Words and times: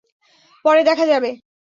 পরে 0.65 0.81
দেখা 0.83 1.05
যাবে। 1.05 1.29